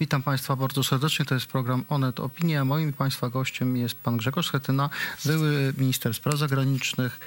[0.00, 1.24] Witam Państwa bardzo serdecznie.
[1.24, 2.64] To jest program Onet Opinia.
[2.64, 4.90] Moim Państwa gościem jest pan Grzegorz Schetyna,
[5.24, 7.20] były minister spraw zagranicznych,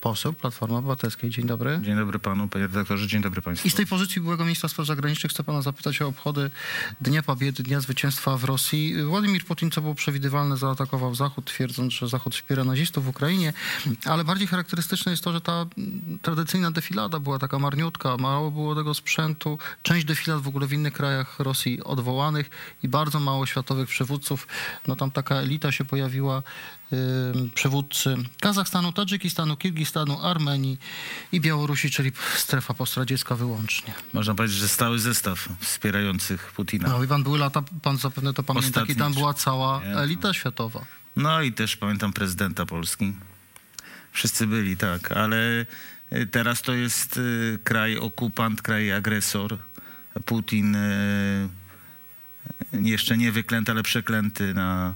[0.00, 1.30] poseł Platformy Obywatelskiej.
[1.30, 1.80] Dzień dobry.
[1.82, 3.68] Dzień dobry panu, panie redaktorze, dzień dobry państwu.
[3.68, 6.50] I z tej pozycji byłego ministra spraw zagranicznych chcę pana zapytać o obchody
[7.00, 9.02] Dnia Pobiedy, Dnia Zwycięstwa w Rosji.
[9.04, 13.52] Władimir Putin, co było przewidywalne, zaatakował Zachód, twierdząc, że Zachód wspiera nazistów w Ukrainie,
[14.04, 15.66] ale bardziej charakterystyczne jest to, że ta
[16.22, 20.92] tradycyjna defilada była taka marniutka, mało było tego sprzętu, część defilad w ogóle w innych
[20.92, 22.50] krajach Rosji odwołanych
[22.82, 24.46] i bardzo mało światowych przywódców.
[24.86, 26.42] No tam taka elita się pojawiła,
[26.92, 29.87] ym, przywódcy Kazachstanu, Tadżykistanu, Kirgistanu,
[30.22, 30.78] Armenii
[31.32, 33.94] i Białorusi, czyli strefa postradziecka wyłącznie.
[34.12, 36.88] Można powiedzieć, że stały zestaw wspierających Putina.
[36.88, 39.96] No i pan były lata, pan zapewne to pamięta, Ostatnie i tam była cała Nie,
[39.96, 40.84] elita światowa.
[41.16, 43.12] No i też pamiętam prezydenta Polski.
[44.12, 45.66] Wszyscy byli, tak, ale
[46.12, 49.58] y, teraz to jest y, kraj okupant, kraj agresor.
[50.24, 51.48] Putin y,
[52.72, 54.94] jeszcze nie wyklęty, ale przeklęty na,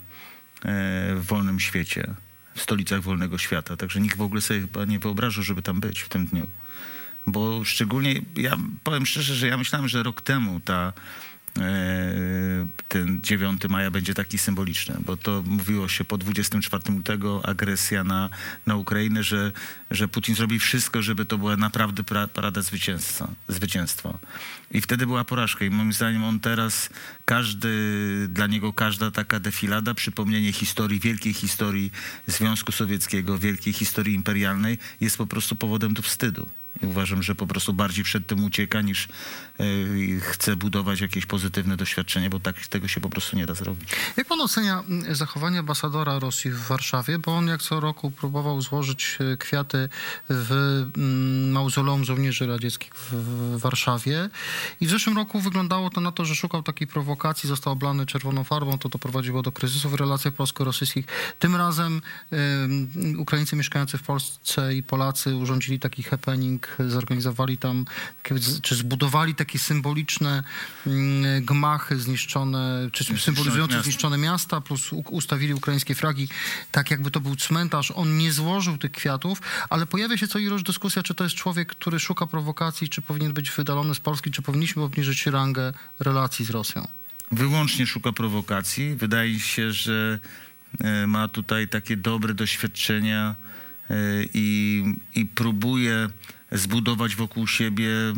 [1.14, 2.14] w wolnym świecie,
[2.54, 3.76] w stolicach wolnego świata.
[3.76, 6.46] Także nikt w ogóle sobie chyba nie wyobrażał, żeby tam być w tym dniu.
[7.26, 10.92] Bo szczególnie, ja powiem szczerze, że ja myślałem, że rok temu ta,
[12.88, 18.30] ten 9 maja będzie taki symboliczny, bo to mówiło się po 24 lutego, agresja na,
[18.66, 19.52] na Ukrainę, że,
[19.90, 24.18] że Putin zrobi wszystko, żeby to była naprawdę pra, parada zwycięstwa, zwycięstwa.
[24.70, 26.90] I wtedy była porażka i moim zdaniem on teraz,
[27.24, 27.68] każdy,
[28.28, 31.92] dla niego każda taka defilada, przypomnienie historii, wielkiej historii
[32.26, 36.46] Związku Sowieckiego, wielkiej historii imperialnej jest po prostu powodem do wstydu.
[36.82, 39.08] Uważam, że po prostu bardziej przed tym ucieka, niż
[39.60, 39.64] e,
[40.20, 43.90] chce budować jakieś pozytywne doświadczenie, bo tak, tego się po prostu nie da zrobić.
[44.16, 47.18] Jak pan ocenia zachowanie ambasadora Rosji w Warszawie?
[47.18, 49.88] Bo on jak co roku próbował złożyć e, kwiaty
[50.28, 50.84] w
[51.52, 54.30] mauzoleum żołnierzy radzieckich w, Warszawie.
[54.80, 58.44] I w zeszłym roku wyglądało to na to, że szukał takiej prowokacji, został oblany czerwoną
[58.44, 61.06] farbą, to doprowadziło do kryzysu w relacjach polsko-rosyjskich.
[61.38, 62.00] Tym razem
[62.30, 67.84] em, Ukraińcy mieszkający w Polsce i Polacy urządzili taki happening, zorganizowali tam,
[68.62, 70.42] czy zbudowali takie symboliczne
[70.86, 73.84] mm, gmachy zniszczone, czy symbolizujące miasta.
[73.84, 76.28] zniszczone miasta, plus ustawili ukraińskie flagi,
[76.72, 77.90] tak jakby to był cmentarz.
[77.90, 81.68] On nie złożył tych kwiatów, ale pojawia się co ilość dyskusja, czy to jest człowiek,
[81.68, 86.50] który szuka prowokacji, czy powinien być wydalony z Polski, czy powinniśmy obniżyć rangę relacji z
[86.50, 86.88] Rosją.
[87.32, 88.94] Wyłącznie szuka prowokacji.
[88.94, 90.18] Wydaje się, że
[90.80, 93.34] e, ma tutaj takie dobre doświadczenia
[93.90, 93.94] e,
[94.34, 94.84] i,
[95.14, 96.08] i próbuje
[96.52, 98.12] zbudować wokół siebie e,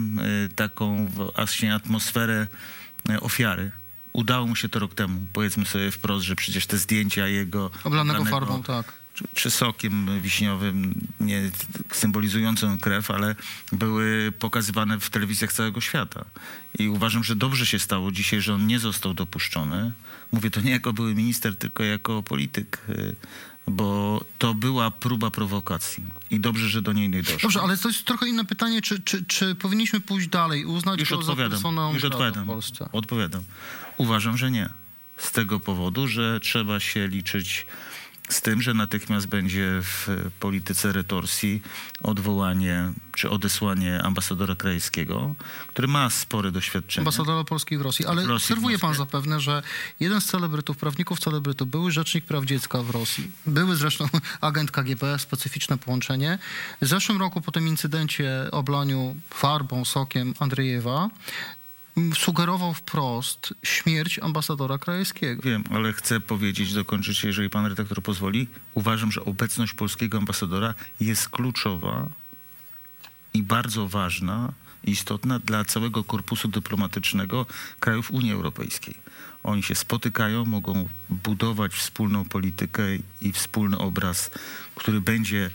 [0.57, 2.47] taką właśnie atmosferę
[3.09, 3.71] e, ofiary.
[4.13, 5.21] Udało mu się to rok temu.
[5.33, 8.93] Powiedzmy sobie wprost, że przecież te zdjęcia jego Oblanego oblanego- farbą, tak.
[9.15, 11.51] czy, czy sokiem wiśniowym, nie
[11.93, 13.35] symbolizującym krew, ale
[13.73, 16.25] były pokazywane w telewizjach całego świata.
[16.79, 19.93] I uważam, że dobrze się stało dzisiaj, że on nie został dopuszczony.
[20.33, 23.15] Mówię to nie jako były minister, tylko jako polityk, y,
[23.67, 26.05] bo to była próba prowokacji.
[26.31, 27.39] I dobrze, że do niej nie doszło.
[27.43, 31.11] Dobrze, ale to jest trochę inne pytanie, czy, czy, czy powinniśmy pójść dalej uznać Już
[31.11, 31.51] go za odpowiadam.
[31.51, 32.45] personę Już odpowiadam.
[32.45, 32.89] w Polsce?
[32.93, 33.43] Odpowiadam.
[33.97, 34.69] Uważam, że nie.
[35.17, 37.67] Z tego powodu, że trzeba się liczyć
[38.29, 41.63] z tym, że natychmiast będzie w polityce retorsji
[42.03, 45.35] odwołanie czy odesłanie ambasadora krajskiego,
[45.69, 47.03] który ma spore doświadczenie.
[47.03, 48.07] Ambasadora Polski w Rosji.
[48.07, 49.63] Ale W Rosji, obserwuje pan zapewne, że
[50.01, 53.31] jeden z celebrytów, prawników celebrytów, były rzecznik praw dziecka w Rosji.
[53.47, 54.09] Były zresztą
[54.41, 56.39] agent KGB, specyficzne połączenie.
[56.83, 61.11] W zeszłym roku po tym incydencie oblaniu farbą, sokiem Andrzejewa
[62.15, 65.43] sugerował wprost śmierć ambasadora krajewskiego.
[65.43, 68.49] Wiem, ale chcę powiedzieć, dokończyć, jeżeli pan redaktor pozwoli.
[68.75, 72.09] Uważam, że obecność polskiego ambasadora jest kluczowa
[73.35, 74.53] i bardzo ważna,
[74.85, 77.47] istotna dla całego korpusu dyplomatycznego
[77.81, 78.95] krajów Unii Europejskiej.
[79.43, 82.83] Oni się spotykają, mogą budować wspólną politykę
[83.21, 84.31] i wspólny obraz,
[84.75, 85.51] który będzie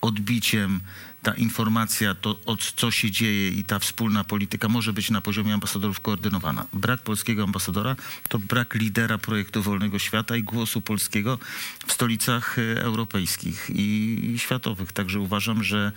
[0.00, 0.80] odbiciem,
[1.24, 5.54] ta informacja, to o co się dzieje i ta wspólna polityka może być na poziomie
[5.54, 6.66] ambasadorów koordynowana.
[6.72, 7.96] Brak polskiego ambasadora
[8.28, 11.38] to brak lidera projektu Wolnego Świata i głosu polskiego
[11.86, 14.92] w stolicach e, europejskich i, światowych.
[14.92, 15.92] Także uważam, że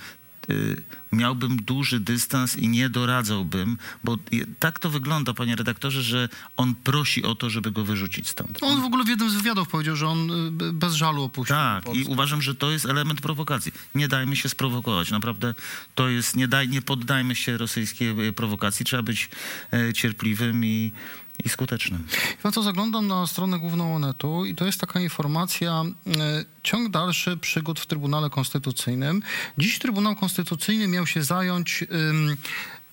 [1.11, 4.17] miałbym duży dystans i nie doradzałbym, bo
[4.59, 8.57] tak to wygląda, panie redaktorze, że on prosi o to, żeby go wyrzucić stąd.
[8.61, 11.83] On w ogóle w jednym z wywiadów powiedział, że on y, bez żalu opuścił Tak,
[11.83, 12.11] i Polskę.
[12.11, 13.71] uważam, że to jest element prowokacji.
[13.95, 15.11] Nie dajmy się sprowokować.
[15.11, 15.53] Naprawdę
[15.95, 18.85] to jest, nie, daj, nie poddajmy się rosyjskiej e, prowokacji.
[18.85, 19.29] Trzeba być
[19.94, 20.91] cierpliwym i,
[21.45, 22.07] i skutecznym.
[22.44, 25.86] Pan co, zaglądam na stronę główną Onetu i to jest taka informacja, e,
[26.63, 29.22] ciąg dalszy przygód w Trybunale Konstytucyjnym.
[29.57, 31.84] Dziś Trybunał Konstytucyjny miał się zająć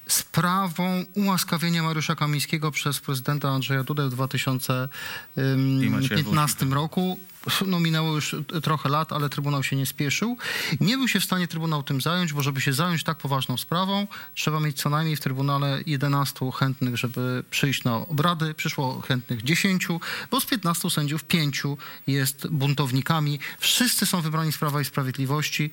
[0.07, 7.19] sprawą ułaskawienia Mariusza Kamińskiego przez prezydenta Andrzeja Dudę w 2015 roku.
[7.67, 10.37] No minęło już trochę lat, ale Trybunał się nie spieszył.
[10.81, 14.07] Nie był się w stanie Trybunał tym zająć, bo żeby się zająć tak poważną sprawą,
[14.35, 18.55] trzeba mieć co najmniej w Trybunale 11 chętnych, żeby przyjść na obrady.
[18.55, 19.89] Przyszło chętnych 10,
[20.31, 21.63] bo z 15 sędziów 5
[22.07, 23.39] jest buntownikami.
[23.59, 25.71] Wszyscy są wybrani z Prawa i Sprawiedliwości.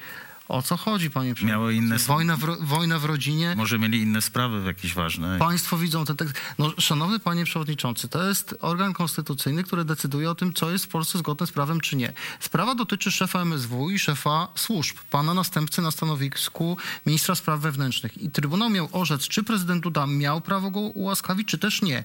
[0.51, 1.45] O co chodzi, panie przewodniczący?
[1.45, 3.53] Miało inne- Wojna w, wojna w rodzinie.
[3.57, 5.37] Może mieli inne sprawy jakieś ważne.
[5.39, 6.35] Państwo widzą ten tekst.
[6.59, 10.87] No, szanowny panie przewodniczący, to jest organ konstytucyjny, który decyduje o tym, co jest w
[10.87, 12.13] Polsce zgodne z prawem, czy nie.
[12.39, 18.17] Sprawa dotyczy szefa MSW i szefa służb, pana następcy na stanowisku ministra spraw wewnętrznych.
[18.17, 22.03] I Trybunał miał orzec, czy prezydent Duda miał prawo go ułaskawić, czy też nie.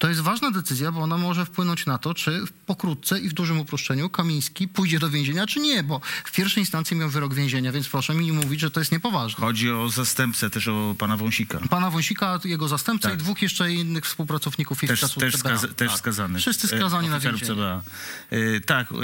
[0.00, 3.60] To jest ważna decyzja, bo ona może wpłynąć na to, czy pokrótce i w dużym
[3.60, 7.88] uproszczeniu Kamiński pójdzie do więzienia, czy nie, bo w pierwszej instancji miał wyrok więzienia, więc
[7.88, 9.46] proszę mi nie mówić, że to jest niepoważne.
[9.46, 11.58] Chodzi o zastępcę też o pana Wąsika.
[11.70, 13.18] Pana Wąsika, jego zastępcę Tak.
[13.18, 15.98] i dwóch jeszcze innych współpracowników Też, czasów też, skaza, też Tak.
[15.98, 16.40] skazanych.
[16.42, 17.60] Wszyscy E, skazani na oficerów więzienie.
[17.60, 17.82] CBA.
[18.30, 18.98] E, Tak, e, e,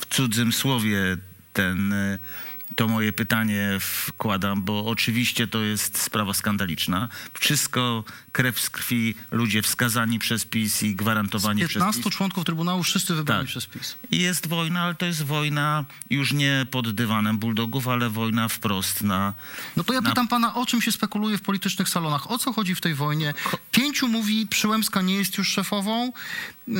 [0.00, 1.16] w cudzym słowie
[1.52, 2.18] ten, e,
[2.76, 7.08] to moje pytanie wkładam, bo oczywiście to jest sprawa skandaliczna.
[7.40, 12.12] Wszystko krew z krwi, ludzie wskazani przez PiS i gwarantowani przez 15 PiS.
[12.12, 13.48] członków Trybunału, wszyscy wybrani Tak.
[13.48, 13.96] przez PiS.
[14.10, 19.02] I jest wojna, ale to jest wojna już nie pod dywanem bulldogów, ale wojna wprost
[19.02, 19.34] na...
[19.76, 22.30] No to ja Na- pytam pana, o czym się spekuluje w politycznych salonach?
[22.30, 23.34] O co chodzi w tej wojnie?
[23.72, 26.12] Pięciu mówi, Przyłębska nie jest już szefową,
[26.68, 26.76] yy,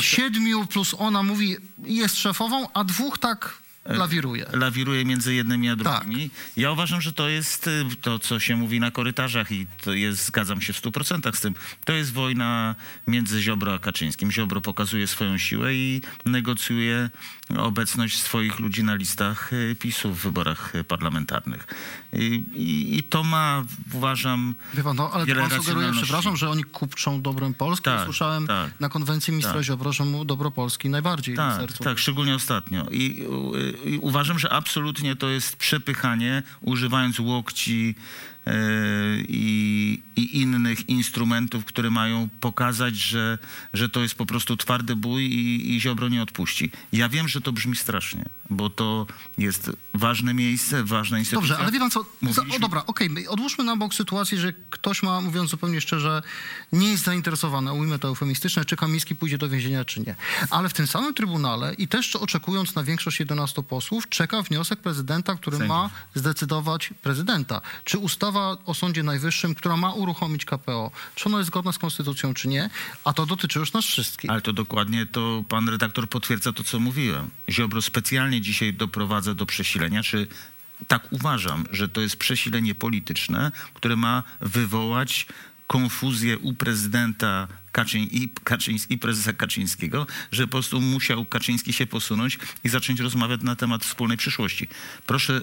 [0.00, 4.46] siedmiu plus ona mówi, jest szefową, a dwóch tak lawiruje.
[4.52, 6.00] lawiruje między jednymi a Tak.
[6.04, 6.30] drugimi.
[6.56, 10.26] Ja uważam, że to jest y, to, co się mówi na korytarzach i to jest,
[10.26, 11.54] zgadzam się w stu procentach z tym.
[11.84, 12.74] To jest wojna
[13.06, 14.30] między Ziobro a Kaczyńskim.
[14.32, 17.10] Ziobro pokazuje swoją siłę i negocjuje
[17.58, 21.66] obecność swoich ludzi na listach y, PiSu w wyborach y, parlamentarnych.
[22.12, 26.50] I, i, i to ma, uważam, Wie pan, no, ale wiele pan sugeruje, przepraszam, że
[26.50, 27.84] oni kupczą dobrem Polski.
[27.84, 28.80] Tak, Słyszałem tak.
[28.80, 29.62] na konwencji ministra Tak.
[29.62, 31.84] Ziobro, że mu dobro Polski najbardziej na Tak, sercu.
[31.84, 32.86] tak, szczególnie ostatnio.
[32.90, 33.69] I, i
[34.00, 37.94] uważam, że absolutnie to jest przepychanie, używając łokci
[39.28, 43.38] i, i innych instrumentów, które mają pokazać, że,
[43.74, 46.70] że to jest po prostu twardy bój i, i Ziobro nie odpuści.
[46.92, 49.06] Ja wiem, że to brzmi strasznie, bo to
[49.38, 51.48] jest ważne miejsce, ważna instytucja.
[51.48, 52.04] Dobrze, ale wie pan co?
[52.22, 56.22] Mówiliśmy- o dobra, okej, my odłóżmy na bok sytuację, że ktoś ma, mówiąc zupełnie szczerze,
[56.72, 60.14] nie jest zainteresowany, ujmę to eufemistyczne, czy Kamiński pójdzie do więzienia, czy nie.
[60.50, 65.34] Ale w tym samym Trybunale i też oczekując na większość 11 posłów, czeka wniosek prezydenta,
[65.34, 67.60] który ma zdecydować prezydenta.
[67.84, 68.29] Czy ustawa
[68.66, 72.70] o Sądzie Najwyższym, która ma uruchomić KPO, czy ona jest zgodna z konstytucją, czy nie?
[73.04, 74.30] A to dotyczy już nas wszystkich.
[74.30, 77.30] Ale to dokładnie to pan redaktor potwierdza to, co mówiłem.
[77.50, 80.26] Ziobro specjalnie dzisiaj doprowadza do przesilenia, czy
[80.88, 85.26] tak uważam, że to jest przesilenie polityczne, które ma wywołać
[85.66, 88.28] konfuzję u prezydenta Kaczyń i,
[88.88, 93.84] i prezesa Kaczyńskiego, że po prostu musiał Kaczyński się posunąć i zacząć rozmawiać na temat
[93.84, 94.68] wspólnej przyszłości.
[95.06, 95.42] Proszę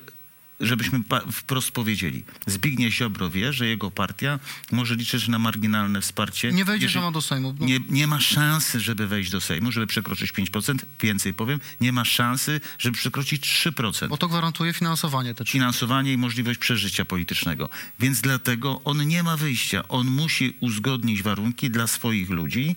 [0.59, 2.24] żebyśmy wprost powiedzieli.
[2.45, 4.39] Zbigniew Ziobro wie, że jego partia
[4.71, 6.51] może liczyć na marginalne wsparcie.
[6.51, 7.56] Nie wejdzie jeżeli- do Sejmu.
[7.59, 10.86] No, nie, nie ma szansy, żeby wejść do Sejmu, żeby przekroczyć 5%.
[11.01, 14.07] Więcej powiem, nie ma szansy, żeby przekroczyć 3%.
[14.07, 15.54] Bo to gwarantuje finansowanie te trzy.
[15.54, 17.69] Finansowanie i możliwość przeżycia politycznego.
[18.00, 19.88] Więc dlatego on nie ma wyjścia.
[19.88, 22.75] On musi uzgodnić warunki dla swoich ludzi.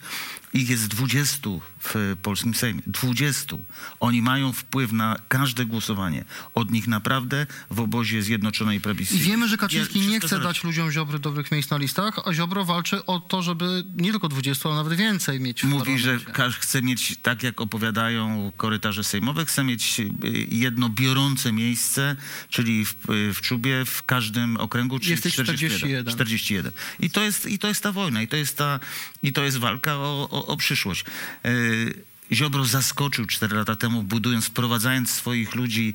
[0.52, 1.49] Ich jest 20
[1.85, 2.83] w polskim Sejmie.
[2.87, 3.57] 20.
[4.00, 6.25] Oni mają wpływ na każde głosowanie.
[6.54, 9.16] Od nich naprawdę w obozie Zjednoczonej I Prawicy.
[9.19, 12.64] wiemy, że Kaczyński jest nie chce dać ludziom Ziobry dobrych miejsc na listach, a Ziobro
[12.64, 16.19] walczy o to, żeby nie tylko 20, ale nawet więcej mieć w Mówi, że
[16.61, 20.11] chce mieć, tak jak opowiadają korytarze sejmowe, chce mieć y,
[20.50, 22.16] jedno biorące miejsce,
[22.49, 26.07] czyli w, y, w czubie w każdym okręgu, czyli Jesteś 41.
[26.07, 26.73] 41.
[27.00, 28.80] I to jest, I to jest ta wojna, i to jest, ta,
[29.23, 31.04] i to jest walka o, o, o przyszłość.
[31.47, 35.94] Y, Ziobro zaskoczył 4 lata temu, budując, wprowadzając swoich ludzi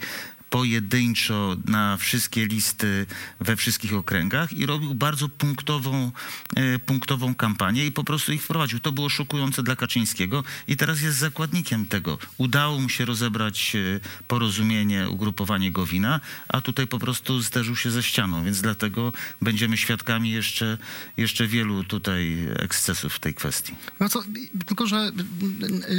[0.55, 3.05] pojedynczo na wszystkie listy
[3.39, 6.11] we wszystkich okręgach i robił bardzo punktową,
[6.55, 8.79] e, punktową kampanię i po prostu ich wprowadził.
[8.79, 12.17] To było szokujące dla Kaczyńskiego i teraz jest zakładnikiem tego.
[12.37, 18.03] Udało mu się rozebrać e, porozumienie, ugrupowanie Gowina, a tutaj po prostu zderzył się ze
[18.03, 20.77] ścianą, więc dlatego będziemy świadkami jeszcze,
[21.17, 23.75] jeszcze wielu tutaj ekscesów w tej kwestii.
[23.99, 24.23] No co,
[24.65, 25.91] tylko, że y,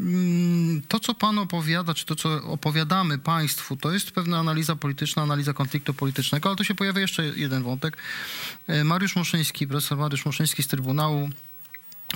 [0.00, 5.22] y, to, co pan opowiada, czy to, co opowiadamy państwu, to jest pewna analiza polityczna,
[5.22, 7.96] analiza konfliktu politycznego, ale tu się pojawia jeszcze jeden wątek.
[8.70, 11.30] Y, Mariusz Muszyński, profesor Mariusz Muszyński z Trybunału,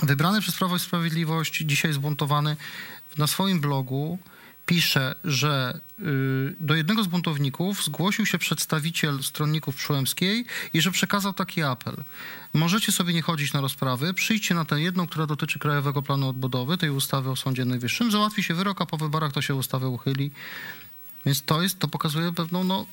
[0.03, 2.55] wybrany przez Prawo i Sprawiedliwość, dzisiaj zbuntowany,
[3.17, 4.19] na swoim blogu
[4.65, 6.03] pisze, że y,
[6.59, 11.95] do jednego z buntowników zgłosił się przedstawiciel stronników Przyłębskiej i że przekazał taki apel.
[12.53, 16.77] Możecie sobie nie chodzić na rozprawy, przyjdźcie na tę jedną, która dotyczy Krajowego Planu Odbudowy,
[16.77, 20.31] tej ustawy o Sądzie Najwyższym, załatwi się wyrok, a po wyborach to się ustawę uchyli.
[21.25, 22.85] Więc to jest, to pokazuje pewną, no,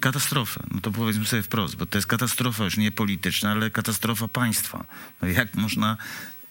[0.00, 4.28] Katastrofę, no to powiedzmy sobie wprost, bo to jest katastrofa już nie polityczna, ale katastrofa
[4.28, 4.84] państwa.
[5.22, 5.96] No jak można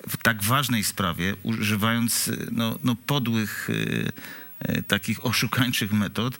[0.09, 4.11] w tak ważnej sprawie, używając no, no podłych, y, y,
[4.87, 6.37] takich oszukańczych metod,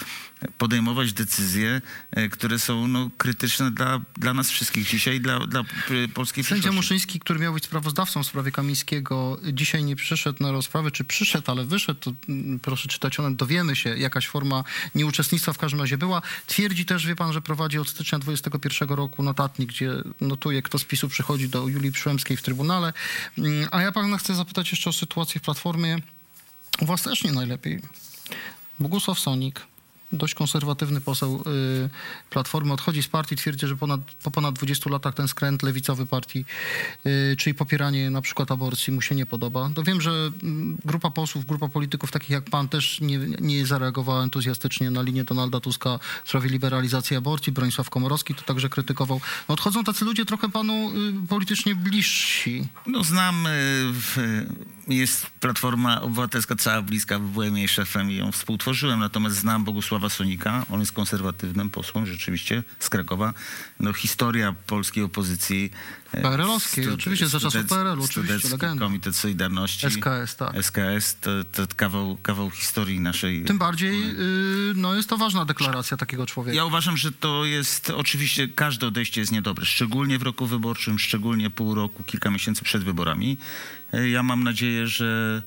[0.57, 1.81] podejmować decyzje,
[2.17, 6.71] y, które są no, krytyczne dla, dla nas wszystkich dzisiaj dla, dla y, polskiej Sędzia.
[6.71, 11.51] Muszyński, który miał być sprawozdawcą w sprawie Kamińskiego, dzisiaj nie przyszedł na rozprawę, czy przyszedł,
[11.51, 14.63] ale wyszedł, to mm, proszę czytać, one dowiemy się, jakaś forma
[14.95, 16.21] nieuczestnictwa w każdym razie była.
[16.47, 20.83] Twierdzi też, wie pan, że prowadzi od stycznia 21 roku notatnik, gdzie notuje, kto z
[20.83, 22.93] PiSu przychodzi do Julii Przyłębskiej w Trybunale.
[23.37, 26.01] Mm, A ja pana chcę zapytać jeszcze o sytuację w Platformie.
[26.81, 27.81] U was też nie najlepiej.
[28.79, 29.61] Bogusław Sonik,
[30.11, 31.43] dość konserwatywny poseł
[31.85, 31.89] y,
[32.29, 36.45] Platformy, odchodzi z partii, twierdzi, że ponad, po ponad 20 latach ten skręt lewicowy partii,
[37.05, 39.69] y, czyli popieranie na przykład aborcji mu się nie podoba.
[39.75, 40.11] To wiem, że
[40.43, 45.23] mm, grupa posłów, grupa polityków takich jak pan też nie, nie zareagowała entuzjastycznie na linię
[45.23, 47.53] Donalda Tuska w sprawie liberalizacji aborcji.
[47.53, 49.21] Bronisław Komorowski to także krytykował.
[49.49, 50.91] No, odchodzą tacy ludzie trochę panu
[51.23, 52.67] y, politycznie bliżsi.
[52.87, 53.49] No znam, y,
[53.93, 54.17] w,
[54.87, 60.65] jest Platforma Obywatelska cała bliska, byłem jej szefem i ją współtworzyłem, natomiast znam Bogusława Sonika,
[60.71, 63.33] on jest konserwatywnym posłem, rzeczywiście, z Krakowa.
[63.79, 65.71] No historia polskiej opozycji.
[66.11, 68.85] e, PRL-owskiej, oczywiście, za czasów PRL-u, oczywiście, legenda.
[68.85, 69.87] Komitet Solidarności.
[69.87, 70.55] SKS, tak.
[70.63, 73.45] SKS to, to kawał, kawał historii naszej.
[73.45, 76.55] Tym bardziej y, no, jest to ważna deklaracja takiego człowieka.
[76.55, 81.49] Ja uważam, że to jest oczywiście każde odejście jest niedobre, szczególnie w roku wyborczym, szczególnie
[81.49, 83.37] pół roku, kilka miesięcy przed wyborami.
[83.93, 85.41] Ja mam nadzieję, że,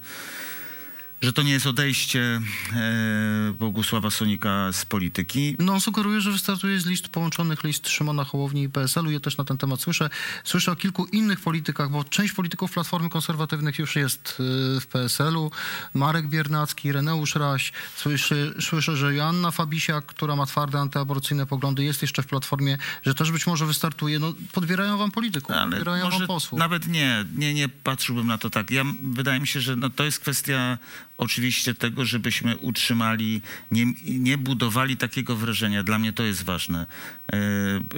[1.20, 2.40] że to nie jest odejście
[2.72, 5.56] e, Bogusława Sonika z polityki.
[5.58, 9.10] No, on sugeruje, że wystartuje z list połączonych list Szymona Hołowni i PSL-u.
[9.10, 10.10] Ja też na ten temat słyszę.
[10.44, 14.36] Słyszę o kilku innych politykach, bo część polityków Platformy Konserwatywnych już jest
[14.76, 15.50] y, w PSL-u.
[15.94, 17.72] Marek Biernacki, Reneusz Raś.
[17.96, 23.14] Słyszę, słyszę, że Joanna Fabisiak, która ma twarde antyaborcyjne poglądy, jest jeszcze w Platformie, że
[23.14, 24.18] też być może wystartuje.
[24.18, 26.58] No, podbierają wam polityków, Ale podbierają wam posłów.
[26.58, 28.70] nawet nie, nie, nie patrzyłbym na to tak.
[28.70, 30.78] Ja, wydaje mi się, że no, to jest kwestia
[31.20, 36.86] oczywiście tego, żebyśmy utrzymali, nie, nie budowali takiego wrażenia, dla mnie to jest ważne,
[37.32, 37.36] e,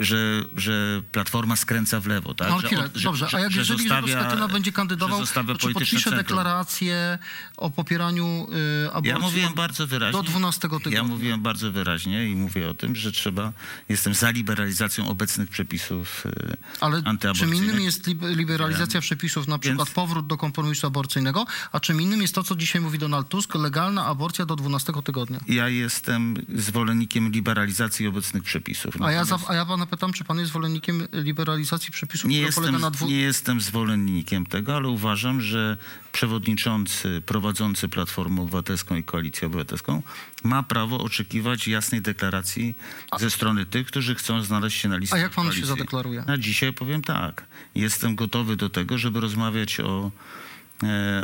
[0.05, 2.35] że, że Platforma skręca w lewo.
[2.35, 2.49] Tak?
[2.49, 5.55] No, że, chwilę, od- że- dobrze, że- a jak że jeżeli zostawia- będzie kandydował, to
[5.59, 7.19] czy podpisze deklarację
[7.57, 8.47] o popieraniu
[8.85, 10.23] y, aborcji Ja mówiłem bardzo wyraźnie.
[10.23, 10.93] do 12 tygodnia?
[10.99, 13.53] Ja mówiłem bardzo wyraźnie i mówię o tym, że trzeba,
[13.89, 17.03] jestem za liberalizacją obecnych przepisów e, Ale
[17.35, 22.01] czym innym jest lib- liberalizacja przepisów, na przykład Więc- powrót do kompromisu aborcyjnego, a czym
[22.01, 25.41] innym jest to, co dzisiaj mówi Donald Tusk, legalna aborcja do 12 tygodnia.
[25.49, 29.03] Ja jestem zwolennikiem liberalizacji obecnych przepisów.
[29.03, 32.41] A ja, za, Natomiast a ja pana pytam, czy pan jest zwolennikiem liberalizacji przepisów, nie,
[32.41, 33.07] jestem, na dwu...
[33.07, 35.77] nie jestem zwolennikiem tego, ale uważam, że
[36.13, 40.03] przewodniczący prowadzący Platformę Obywatelską i Koalicję Obywatelską
[40.45, 42.75] ma prawo oczekiwać jasnej deklaracji
[43.19, 45.69] ze strony tych, którzy chcą znaleźć się na liście A jak pan się koalicji.
[45.69, 46.25] zadeklaruje?
[46.27, 47.45] Na dzisiaj powiem tak.
[47.75, 50.11] Jestem gotowy do tego, żeby rozmawiać o,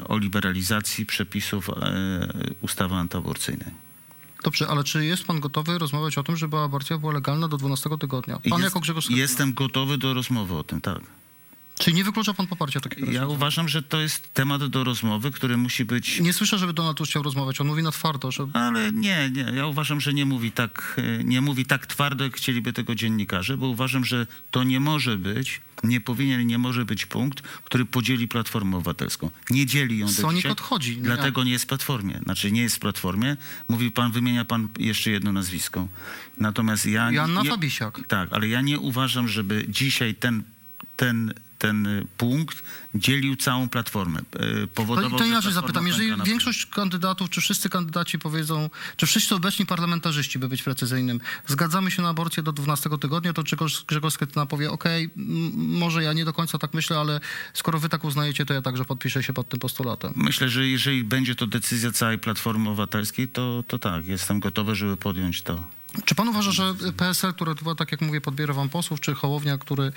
[0.09, 2.29] o liberalizacji przepisów e,
[2.61, 3.71] ustawy antyaborcyjnej.
[4.45, 7.91] Dobrze, ale czy jest pan gotowy rozmawiać o tym, żeby aborcja była legalna do 12
[8.01, 8.35] tygodnia?
[8.35, 9.23] Pan Jest- jako Grzegorz Schetyna.
[9.23, 11.01] Jestem gotowy do rozmowy o tym, tak.
[11.79, 13.37] Czyli nie wyklucza pan poparcia takiego Ja rozwiązania?
[13.37, 16.21] uważam, że to jest temat do rozmowy, który musi być.
[16.21, 17.61] Nie słyszę, żeby Donald Tusk chciał rozmawiać.
[17.61, 19.53] On mówi na twardo, że Ale nie, nie.
[19.57, 23.57] Ja uważam, że nie mówi tak, e, nie mówi tak twardo, jak chcieliby tego dziennikarze,
[23.57, 28.29] bo uważam, że to nie może być, nie powinien, nie może być punkt, który podzieli
[28.29, 29.31] Platformę Obywatelską.
[29.51, 30.97] Nie dzieli ją do Sonik dzisiaj, odchodzi.
[30.97, 32.21] No Dlatego nie jest w Platformie.
[32.25, 33.37] Znaczy nie jest w Platformie.
[33.69, 35.89] Mówi pan, wymienia pan jeszcze jedno nazwisko.
[36.39, 37.11] Natomiast ja...
[37.11, 38.01] Joanna nie, Fabisiak.
[38.09, 40.43] Tak, ale ja nie uważam, żeby dzisiaj ten,
[40.97, 42.63] ten, ten y, punkt
[42.95, 44.21] dzielił całą Platformę.
[44.21, 49.07] Y, To, Powodował, to że inaczej zapytam, jeżeli większość kandydatów, czy wszyscy kandydaci powiedzą, czy
[49.07, 53.85] wszyscy obecni parlamentarzyści, by być precyzyjnym, zgadzamy się na aborcję do 12 tygodnia, to Grzegorz,
[53.85, 57.21] Grzegorz Schetyna powie, okej, m, może ja nie do końca tak myślę, ale
[57.55, 60.13] skoro wy tak uznajecie, to ja także podpiszę się pod tym postulatem.
[60.17, 64.97] Myślę, że jeżeli będzie to decyzja całej Platformy Obywatelskiej, to, to tak, jestem gotowy, żeby
[64.97, 65.78] podjąć to.
[66.05, 69.93] Czy pan uważa, że PSL, które tak jak mówię, podbiera wam posłów, czy Hołownia, który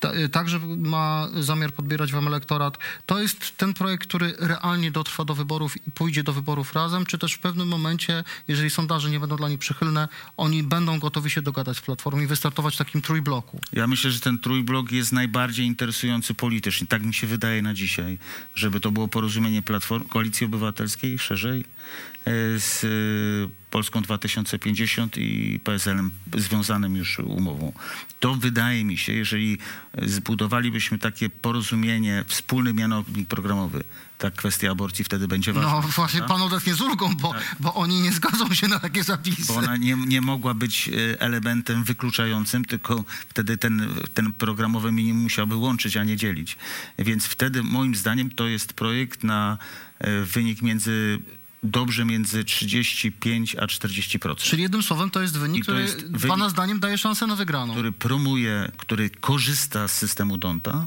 [0.00, 5.24] ta, y, także ma zamiar podbierać wam elektorat, to jest ten projekt, który realnie dotrwa
[5.24, 9.20] do wyborów i pójdzie do wyborów razem, czy też w pewnym momencie, jeżeli sondaże nie
[9.20, 13.02] będą dla nich przychylne, oni będą gotowi się dogadać z Platformą i wystartować w takim
[13.02, 13.60] trójbloku?
[13.72, 16.86] Ja myślę, że ten trójblok jest najbardziej interesujący politycznie.
[16.86, 18.18] Tak mi się wydaje na dzisiaj,
[18.54, 21.64] żeby to było porozumienie Platform, Koalicji Obywatelskiej szerzej e,
[22.58, 22.86] z
[23.70, 27.72] Polską 2050 i PSL-em związanym już umową.
[28.20, 29.58] To wydaje mi się, jeżeli
[30.02, 33.84] zbudowalibyśmy takie porozumienie, wspólny mianownik programowy,
[34.18, 35.70] ta kwestia aborcji wtedy będzie ważna.
[35.70, 36.28] No właśnie tak?
[36.28, 39.52] pan odetchnie z ulgą, bo, bo oni nie zgodzą się na takie zapisy.
[39.52, 45.22] Bo ona nie, nie mogła być e, elementem wykluczającym, tylko wtedy ten, ten programowy minimum
[45.22, 46.56] musiałby łączyć, a nie dzielić.
[46.98, 49.58] Więc wtedy moim zdaniem to jest projekt na
[49.98, 51.18] e, wynik między
[51.62, 54.36] dobrze między 35 a 40%.
[54.36, 57.36] Czyli jednym słowem to jest wynik, to który jest wynik- pana zdaniem daje szansę na
[57.36, 57.72] wygraną.
[57.72, 60.86] który promuje, który korzysta z systemu Donta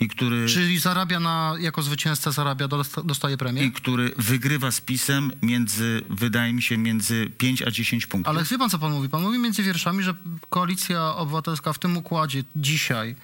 [0.00, 3.64] i który, Czyli zarabia na, jako zwycięzca zarabia, dosta- dostaje premię?
[3.64, 8.30] i który wygrywa z PiSem między, wydaje mi się, między 5 a 10 punktów.
[8.36, 9.08] Ale wie pan, co pan mówi?
[9.08, 10.14] Pan mówi między wierszami, że
[10.50, 13.14] Koalicja Obywatelska w tym układzie dzisiaj,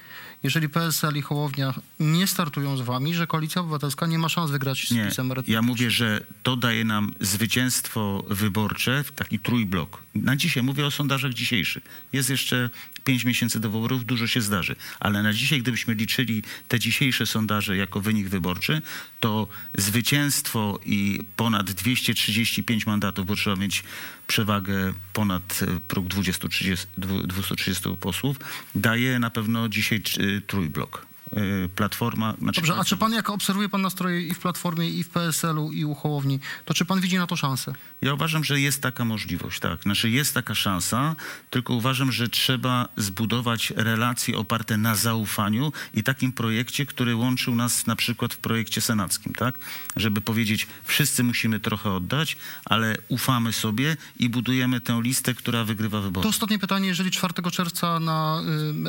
[0.43, 4.87] jeżeli PSL i Hołownia nie startują z wami, że Koalicja Obywatelska nie ma szans wygrać
[4.87, 5.33] z Nie, PiSem.
[5.47, 10.03] ja mówię, że to daje nam zwycięstwo wyborcze, taki trójblok.
[10.15, 11.83] Na dzisiaj, mówię o sondażach dzisiejszych.
[12.13, 12.69] Jest jeszcze
[13.03, 14.75] pięć miesięcy do wyborów, dużo się zdarzy.
[14.99, 18.81] Ale na dzisiaj, gdybyśmy liczyli te dzisiejsze sondaże jako wynik wyborczy,
[19.19, 19.47] to
[19.77, 23.83] zwycięstwo i ponad 235 mandatów, bo trzeba mieć
[24.27, 28.37] przewagę ponad próg 20, 30, 230 posłów,
[28.75, 30.01] daje na pewno dzisiaj
[30.41, 31.05] trójblok.
[31.31, 32.33] E, Platforma...
[32.39, 35.71] Znaczy Dobrze, a czy pan, jak obserwuje pan nastroje i w Platformie, i w PSL-u,
[35.71, 37.73] i u Hołowni, to czy pan widzi na to szansę?
[38.01, 39.83] Ja uważam, że jest taka możliwość, tak.
[39.83, 41.15] Znaczy jest taka szansa,
[41.49, 47.87] tylko uważam, że trzeba zbudować relacje oparte na zaufaniu i takim projekcie, który łączył nas
[47.87, 49.55] na przykład w projekcie senackim, tak?
[49.95, 56.01] Żeby powiedzieć, wszyscy musimy trochę oddać, ale ufamy sobie i budujemy tę listę, która wygrywa
[56.01, 56.23] wybory.
[56.23, 58.41] To ostatnie pytanie, jeżeli 4 czerwca na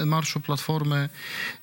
[0.02, 1.08] y, marszu Platformy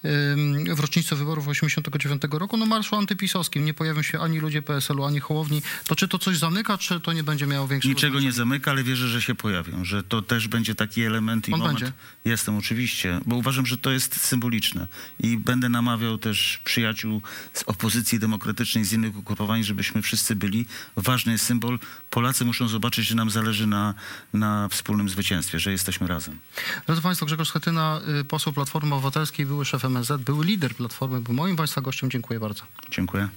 [0.06, 5.04] y, w rocznicę wyborów 89 roku, no marszu antypisowskim, nie pojawią się ani ludzie PSL-u,
[5.04, 8.30] ani Hołowni, to czy to coś zamyka, czy to nie będzie miało większego Niczego znaczenia?
[8.30, 11.60] nie zamyka, ale wierzę, że się pojawią, że to też będzie taki element i On
[11.60, 11.80] moment.
[11.80, 11.94] będzie?
[12.26, 14.88] Jestem oczywiście, bo uważam, że to jest symboliczne
[15.20, 17.22] i będę namawiał też przyjaciół
[17.54, 20.66] z opozycji demokratycznej, z innych ugrupowań, żebyśmy wszyscy byli.
[20.98, 21.80] Ważny jest symbol.
[22.10, 23.94] Polacy muszą zobaczyć, że nam zależy na,
[24.34, 26.40] na wspólnym zwycięstwie, że jesteśmy razem.
[26.86, 31.34] Drodzy Państwo, Grzegorz Schetyna, y, poseł Platformy Obywatelskiej, były szef MSZ, były lider Platformy, był
[31.34, 32.12] moim Państwa gościem.
[32.12, 32.64] Dziękuję bardzo.
[32.90, 33.30] Dziękuję.